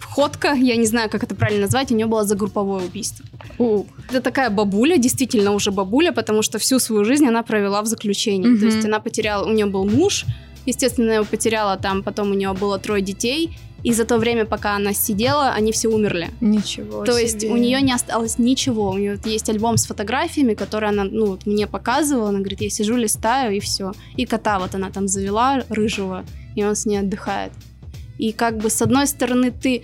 [0.00, 3.26] ходка, я не знаю, как это правильно назвать, у нее было за групповое убийство.
[3.58, 3.84] У.
[4.08, 8.50] Это такая бабуля, действительно уже бабуля, потому что всю свою жизнь она провела в заключении.
[8.50, 8.60] Mm-hmm.
[8.60, 10.24] То есть она потеряла, у нее был муж,
[10.66, 13.50] естественно, его потеряла там, потом у нее было трое детей,
[13.82, 16.30] и за то время, пока она сидела, они все умерли.
[16.40, 17.04] Ничего.
[17.04, 17.22] То себе.
[17.22, 18.90] есть у нее не осталось ничего.
[18.90, 22.28] У нее есть альбом с фотографиями, который она ну, вот мне показывала.
[22.28, 23.92] Она говорит, я сижу, листаю, и все.
[24.16, 27.52] И кота вот она там завела, рыжего, и он с ней отдыхает.
[28.18, 29.82] И как бы с одной стороны ты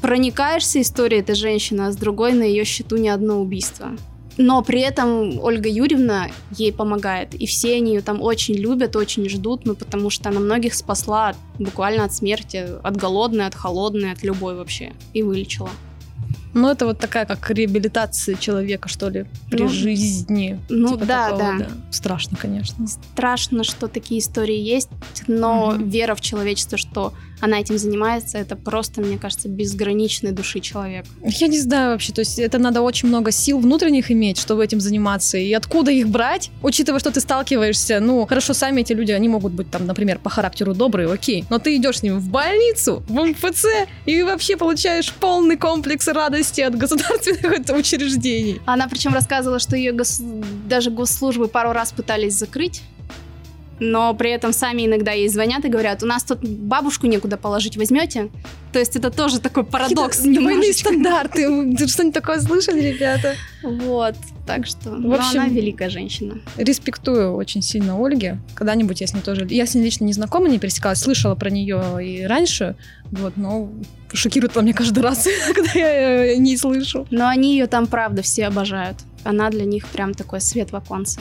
[0.00, 3.96] проникаешься историей этой женщины, а с другой на ее счету ни одно убийство.
[4.42, 7.34] Но при этом Ольга Юрьевна ей помогает.
[7.34, 11.34] И все они ее там очень любят, очень ждут, ну потому что она многих спасла
[11.58, 14.94] буквально от смерти, от голодной, от холодной, от любой вообще.
[15.12, 15.68] И вылечила.
[16.54, 20.58] Ну, это вот такая, как реабилитация человека, что ли, при ну, жизни.
[20.70, 21.70] Ну, типа да, такого, да, да.
[21.90, 22.86] Страшно, конечно.
[22.86, 24.88] Страшно, что такие истории есть,
[25.28, 25.88] но mm-hmm.
[25.88, 31.06] вера в человечество, что она этим занимается, это просто, мне кажется, безграничной души человек.
[31.22, 34.80] Я не знаю вообще, то есть это надо очень много сил внутренних иметь, чтобы этим
[34.80, 39.28] заниматься, и откуда их брать, учитывая, что ты сталкиваешься, ну, хорошо, сами эти люди, они
[39.28, 43.02] могут быть там, например, по характеру добрые, окей, но ты идешь с ними в больницу,
[43.08, 43.66] в МФЦ,
[44.06, 48.60] и вообще получаешь полный комплекс радости от государственных учреждений.
[48.66, 50.20] Она причем рассказывала, что ее гос...
[50.68, 52.82] даже госслужбы пару раз пытались закрыть,
[53.80, 57.76] но при этом сами иногда ей звонят и говорят, у нас тут бабушку некуда положить,
[57.76, 58.30] возьмете?
[58.72, 60.20] То есть это тоже такой парадокс.
[60.20, 61.42] Двойные стандарты.
[61.88, 63.34] Что-нибудь такое слышали, ребята?
[63.62, 64.14] Вот,
[64.46, 66.38] так что в общем, она великая женщина.
[66.56, 68.38] Респектую очень сильно Ольге.
[68.54, 69.46] Когда-нибудь я с ней тоже...
[69.50, 72.76] Я с ней лично не знакома, не пересекалась, слышала про нее и раньше,
[73.10, 73.72] вот, но
[74.12, 77.06] шокирует она меня каждый раз, когда я не слышу.
[77.10, 78.98] Но они ее там, правда, все обожают.
[79.24, 81.20] Она для них прям такой свет в оконце.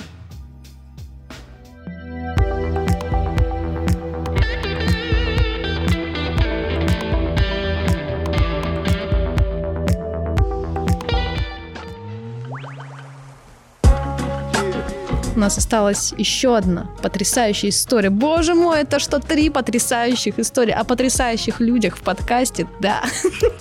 [15.39, 18.09] У нас осталась еще одна потрясающая история.
[18.09, 22.67] Боже мой, это что, три потрясающих истории о потрясающих людях в подкасте?
[22.81, 23.01] Да.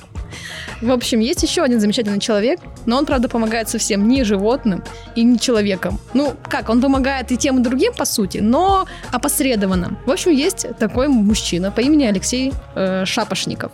[0.82, 4.82] В общем, есть еще один замечательный человек, но он, правда, помогает совсем не животным
[5.14, 6.00] и не человеком.
[6.14, 9.96] Ну, как, он помогает и тем, и другим, по сути, но опосредованно.
[10.04, 13.70] В общем, есть такой мужчина по имени Алексей э, Шапошников.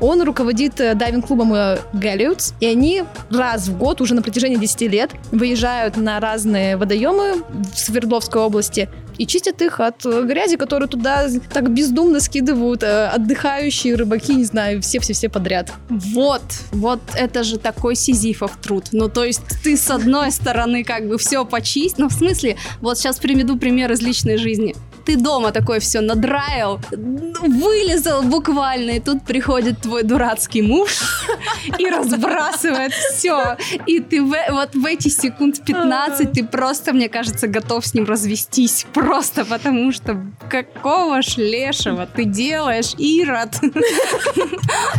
[0.00, 4.80] Он руководит э, дайвинг-клубом э, Галлиутс, и они раз в год, уже на протяжении 10
[4.82, 7.42] лет, выезжают на разные водоемы
[7.74, 13.94] в Свердловской области и чистят их от э, грязи, которую туда так бездумно скидывают отдыхающие
[13.94, 15.72] рыбаки, не знаю, все-все-все подряд.
[15.88, 18.86] Вот, вот это же такой сизифов труд.
[18.92, 22.98] Ну, то есть ты с одной стороны как бы все почисть, ну, в смысле, вот
[22.98, 29.24] сейчас приведу пример из личной жизни ты дома такое все надраил, вылезал буквально, и тут
[29.24, 31.26] приходит твой дурацкий муж
[31.78, 33.56] и разбрасывает все.
[33.86, 38.86] И ты вот в эти секунд 15 ты просто, мне кажется, готов с ним развестись.
[38.92, 43.50] Просто потому что какого шлешего ты делаешь, Ирод?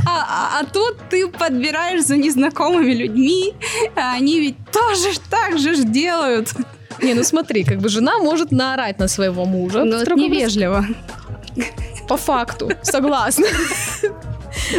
[0.08, 3.54] А, а, а тут ты подбираешь за незнакомыми людьми,
[3.96, 6.54] а они ведь тоже так же делают.
[7.02, 9.84] Не, ну смотри, как бы жена может наорать на своего мужа.
[9.84, 10.86] Но это невежливо.
[12.08, 13.48] По факту, согласна.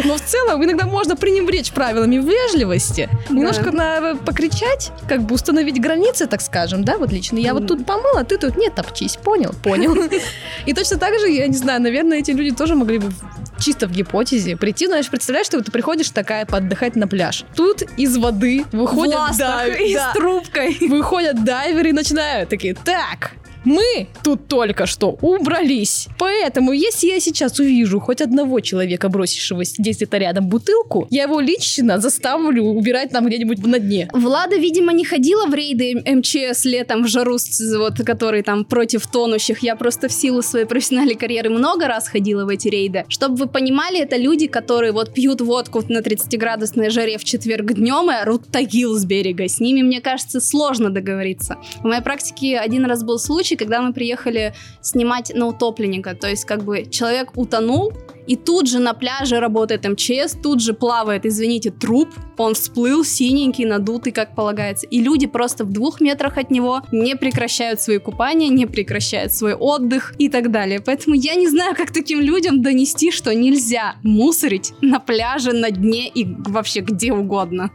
[0.04, 3.34] Но в целом иногда можно пренебречь правилами вежливости, да.
[3.34, 7.38] немножко на, покричать, как бы установить границы, так скажем, да, вот лично.
[7.38, 9.54] Я вот тут помыла, ты тут не топчись, понял?
[9.62, 9.94] Понял.
[10.66, 13.12] И точно так же, я не знаю, наверное, эти люди тоже могли бы
[13.58, 17.44] чисто в гипотезе прийти, знаешь, представляешь, что ты приходишь такая поотдыхать на пляж.
[17.54, 19.94] Тут из воды выходят дайверы.
[19.94, 20.76] Да, с трубкой.
[20.80, 23.32] Выходят дайверы и начинают такие, так,
[23.66, 26.08] мы тут только что убрались.
[26.18, 31.40] Поэтому, если я сейчас увижу хоть одного человека, бросившего здесь где-то рядом бутылку, я его
[31.40, 34.08] лично заставлю убирать там где-нибудь на дне.
[34.12, 37.36] Влада, видимо, не ходила в рейды МЧС летом в жару,
[37.78, 39.62] вот, который там против тонущих.
[39.62, 43.04] Я просто в силу своей профессиональной карьеры много раз ходила в эти рейды.
[43.08, 48.10] Чтобы вы понимали, это люди, которые вот пьют водку на 30-градусной жаре в четверг днем
[48.10, 49.48] и орут тагил с берега.
[49.48, 51.56] С ними, мне кажется, сложно договориться.
[51.80, 54.52] В моей практике один раз был случай, случай, когда мы приехали
[54.82, 56.14] снимать на утопленника.
[56.14, 57.92] То есть, как бы человек утонул,
[58.26, 62.08] и тут же на пляже работает МЧС, тут же плавает, извините, труп.
[62.38, 64.86] Он всплыл, синенький, надутый, как полагается.
[64.86, 69.54] И люди просто в двух метрах от него не прекращают свои купания, не прекращают свой
[69.54, 70.80] отдых и так далее.
[70.80, 76.08] Поэтому я не знаю, как таким людям донести, что нельзя мусорить на пляже, на дне
[76.08, 77.70] и вообще где угодно.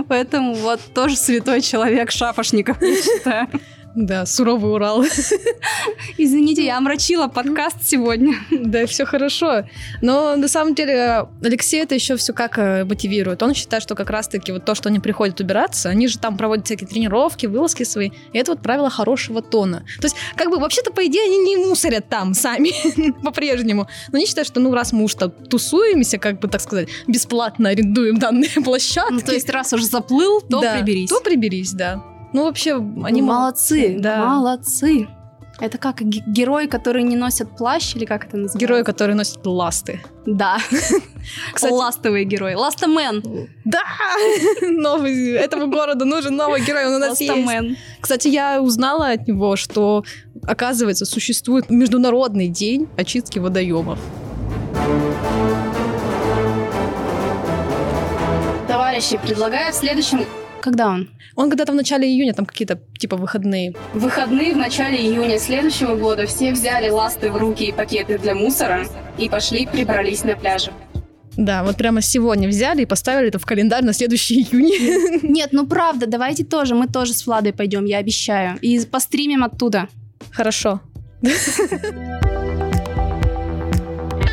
[0.07, 3.47] Поэтому вот тоже святой человек Шапошников, я считаю.
[3.95, 5.03] Да, суровый Урал.
[6.17, 8.35] Извините, я омрачила подкаст сегодня.
[8.69, 9.63] Да, все хорошо.
[10.01, 13.41] Но на самом деле Алексей это еще все как э, мотивирует.
[13.41, 16.65] Он считает, что как раз-таки вот то, что они приходят убираться, они же там проводят
[16.65, 19.83] всякие тренировки, вылазки свои, и это вот правило хорошего тона.
[19.99, 22.71] То есть, как бы вообще-то, по идее, они не мусорят там сами
[23.23, 23.87] по-прежнему.
[24.11, 27.69] Но они считают, что ну раз мы уж там тусуемся, как бы так сказать, бесплатно
[27.69, 29.13] арендуем данные площадки.
[29.13, 31.09] Ну, то есть раз уж заплыл, то да, приберись.
[31.09, 32.03] То приберись, да.
[32.33, 33.21] Ну, вообще, они...
[33.21, 34.25] Молодцы, да.
[34.25, 35.07] молодцы.
[35.59, 38.57] Это как герои, которые не носят плащ, или как это называется?
[38.57, 39.99] Герои, которые носят ласты.
[40.25, 40.57] Да.
[41.53, 42.53] Кстати, Ластовые герои.
[42.53, 43.21] Ластомен.
[43.65, 43.81] Да!
[44.61, 47.63] Новый, этому городу нужен новый герой, он у нас Ластомен.
[47.65, 47.79] есть.
[47.99, 50.05] Кстати, я узнала от него, что,
[50.43, 53.99] оказывается, существует Международный день очистки водоемов.
[58.67, 60.25] Товарищи, предлагаю в следующем
[60.61, 61.09] когда он?
[61.35, 63.73] Он когда-то в начале июня, там какие-то типа выходные.
[63.93, 68.85] Выходные в начале июня следующего года все взяли ласты в руки и пакеты для мусора
[69.17, 70.71] и пошли прибрались на пляже.
[71.37, 75.19] Да, вот прямо сегодня взяли и поставили это в календарь на следующий июнь.
[75.23, 78.57] Нет, ну правда, давайте тоже, мы тоже с Владой пойдем, я обещаю.
[78.61, 79.87] И постримим оттуда.
[80.31, 80.81] Хорошо.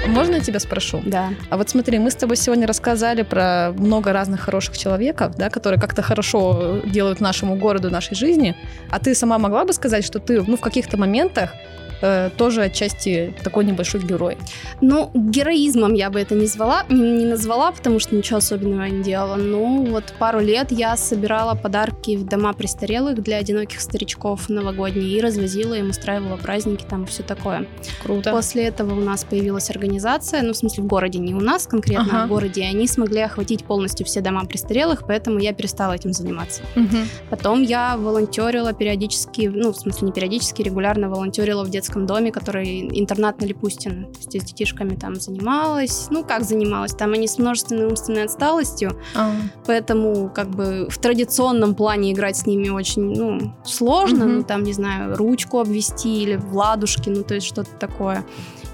[0.09, 1.03] Можно я тебя спрошу?
[1.05, 1.31] Да.
[1.51, 5.81] А вот смотри, мы с тобой сегодня рассказали про много разных хороших человеков, да, которые
[5.81, 8.57] как-то хорошо делают нашему городу, нашей жизни.
[8.91, 11.53] А ты сама могла бы сказать, что ты ну, в каких-то моментах
[12.01, 14.37] э, тоже отчасти такой небольшой герой.
[14.81, 19.37] Ну, героизмом я бы это не, звала, не, назвала, потому что ничего особенного не делала.
[19.37, 25.21] Ну, вот пару лет я собирала подарки в дома престарелых для одиноких старичков новогодние и
[25.21, 27.67] развозила им, устраивала праздники там и все такое.
[28.03, 28.33] Круто.
[28.33, 32.07] После этого у нас появилась организация, ну, в смысле, в городе, не у нас конкретно,
[32.07, 32.23] ага.
[32.23, 36.13] а в городе, и они смогли охватить полностью все дома престарелых, поэтому я перестала этим
[36.13, 36.63] заниматься.
[36.75, 36.97] Угу.
[37.31, 42.33] Потом я волонтерила периодически, ну, в смысле, не периодически, регулярно волонтерила в детском детском доме,
[42.33, 44.07] который интернат на Липустин.
[44.13, 46.09] То есть с детишками там занималась.
[46.11, 46.93] Ну, как занималась?
[46.93, 49.01] Там они с множественной умственной отсталостью.
[49.15, 49.33] А.
[49.67, 54.25] Поэтому как бы в традиционном плане играть с ними очень, ну, сложно.
[54.25, 54.33] Угу.
[54.33, 58.25] Ну, там, не знаю, ручку обвести или в ладушки, ну, то есть что-то такое.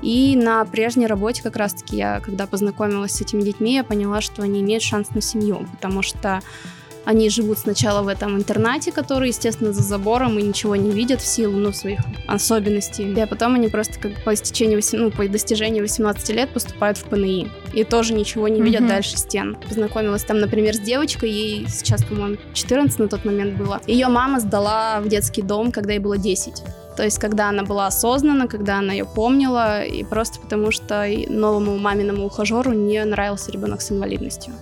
[0.00, 4.42] И на прежней работе как раз-таки я, когда познакомилась с этими детьми, я поняла, что
[4.42, 6.40] они имеют шанс на семью, потому что
[7.04, 11.26] они живут сначала в этом интернате, который, естественно, за забором и ничего не видят в
[11.26, 13.20] силу ну, своих особенностей.
[13.20, 17.04] А потом они просто как по истечении, 8, ну, по достижении 18 лет поступают в
[17.04, 17.48] ПНИ.
[17.72, 18.88] И тоже ничего не видят mm-hmm.
[18.88, 19.56] дальше стен.
[19.68, 23.80] Познакомилась там, например, с девочкой, ей сейчас, по-моему, 14 на тот момент было.
[23.86, 26.62] Ее мама сдала в детский дом, когда ей было 10.
[26.96, 31.78] То есть, когда она была осознана, когда она ее помнила, и просто потому что новому
[31.78, 34.52] маминому ухажеру не нравился ребенок с инвалидностью.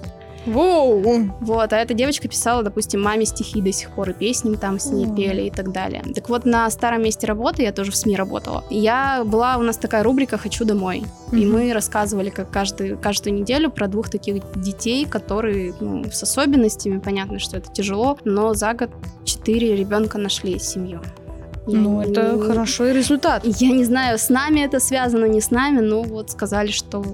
[0.46, 1.30] Воу!
[1.40, 4.86] Вот, а эта девочка писала, допустим, маме стихи до сих пор, и песни там с
[4.86, 6.02] ней пели и так далее.
[6.14, 9.76] Так вот, на старом месте работы, я тоже в СМИ работала, я была, у нас
[9.76, 11.04] такая рубрика «Хочу домой».
[11.32, 16.98] И мы рассказывали как каждый, каждую неделю про двух таких детей, которые ну, с особенностями,
[16.98, 18.90] понятно, что это тяжело, но за год
[19.24, 21.00] четыре ребенка нашли семью.
[21.66, 23.42] Я ну, не, это хороший результат.
[23.44, 27.04] Я не знаю, с нами это связано, не с нами, но вот сказали, что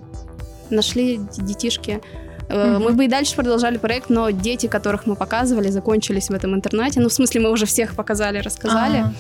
[0.71, 2.01] нашли детишки
[2.49, 2.79] Mm-hmm.
[2.79, 7.01] Мы бы и дальше продолжали проект, но дети, которых мы показывали, закончились в этом интернате.
[7.01, 8.99] Ну, в смысле, мы уже всех показали, рассказали.
[8.99, 9.15] Ага.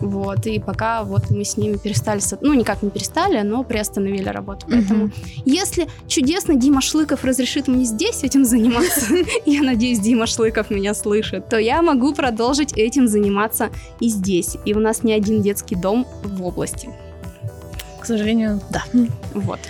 [0.00, 4.66] Вот, и пока вот мы с ними перестали, ну, никак не перестали, но приостановили работу.
[4.68, 5.12] Поэтому, угу.
[5.44, 9.06] если чудесно Дима Шлыков разрешит мне здесь этим заниматься,
[9.46, 13.68] я надеюсь, Дима Шлыков меня слышит, то я могу продолжить этим заниматься
[14.00, 14.56] и здесь.
[14.64, 16.88] И у нас не один детский дом в области.
[18.00, 18.84] К сожалению, да.
[19.34, 19.60] Вот.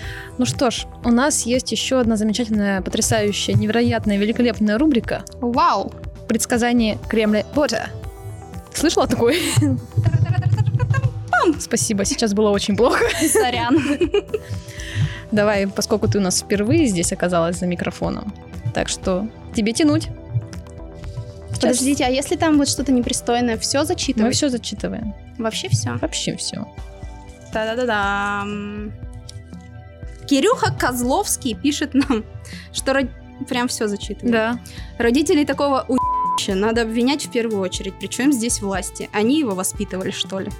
[0.41, 5.22] Ну что ж, у нас есть еще одна замечательная, потрясающая, невероятная, великолепная рубрика.
[5.34, 5.93] Вау!
[6.28, 7.91] Предсказание Кремля Бота.
[8.72, 9.36] Слышала такое?
[11.59, 13.05] Спасибо, сейчас было очень плохо.
[13.30, 13.76] Сорян.
[15.30, 18.32] Давай, поскольку ты у нас впервые здесь оказалась за микрофоном,
[18.72, 20.05] так что тебе тянуть.
[21.51, 21.61] Сейчас.
[21.61, 24.28] Подождите, а если там вот что-то непристойное, все зачитываем?
[24.28, 25.12] Мы все зачитываем.
[25.36, 25.99] Вообще все?
[26.01, 26.66] Вообще все.
[27.53, 28.47] Та-да-да-да.
[30.27, 32.25] Кирюха Козловский пишет нам,
[32.73, 33.07] что род...
[33.49, 34.33] прям все зачитывает.
[34.33, 34.61] Да.
[34.99, 35.97] Родителей такого у
[36.49, 37.95] надо обвинять в первую очередь.
[37.99, 39.09] Причем здесь власти?
[39.12, 40.51] Они его воспитывали, что ли?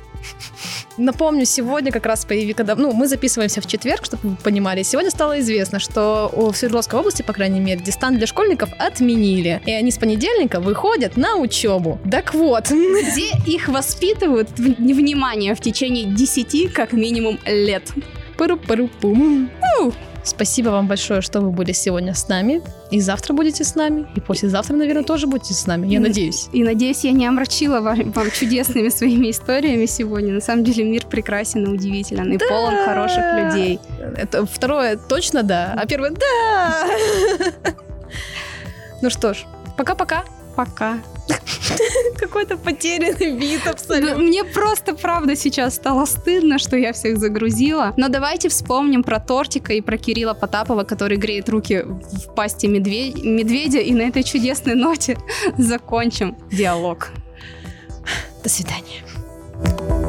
[0.99, 4.83] Напомню, сегодня как раз появилось, когда ну, мы записываемся в четверг, чтобы вы понимали.
[4.83, 9.63] Сегодня стало известно, что в Свердловской области, по крайней мере, дистант для школьников отменили.
[9.65, 11.99] И они с понедельника выходят на учебу.
[12.11, 12.71] Так вот.
[12.71, 17.91] Где их воспитывают, внимание, в течение 10 как минимум лет.
[18.41, 19.51] Пару-пару-пум.
[20.24, 22.62] Спасибо вам большое, что вы были сегодня с нами.
[22.91, 24.07] И завтра будете с нами.
[24.16, 25.86] И послезавтра, наверное, тоже будете с нами.
[25.88, 26.49] Я и, надеюсь.
[26.51, 30.32] И надеюсь, я не омрачила вам, вам чудесными своими историями сегодня.
[30.32, 32.32] На самом деле мир прекрасен и удивителен.
[32.32, 32.47] И да!
[32.49, 33.78] полон хороших людей.
[34.16, 35.74] Это второе точно да.
[35.76, 36.86] А первое да.
[39.03, 39.45] Ну что ж,
[39.76, 40.24] пока-пока.
[40.57, 40.99] Пока.
[42.18, 44.18] Какой-то потерянный вид абсолютно.
[44.18, 47.95] Мне просто, правда, сейчас стало стыдно, что я всех загрузила.
[47.97, 53.22] Но давайте вспомним про тортика и про Кирилла Потапова, который греет руки в пасти медведя,
[53.22, 55.18] медведя и на этой чудесной ноте
[55.59, 57.11] закончим диалог.
[58.43, 60.00] До свидания.